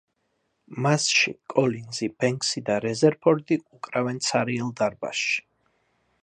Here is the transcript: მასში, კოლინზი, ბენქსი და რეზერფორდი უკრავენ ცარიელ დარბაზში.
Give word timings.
მასში, 0.85 1.33
კოლინზი, 1.53 2.09
ბენქსი 2.23 2.63
და 2.71 2.79
რეზერფორდი 2.87 3.59
უკრავენ 3.81 4.19
ცარიელ 4.31 4.73
დარბაზში. 4.81 5.39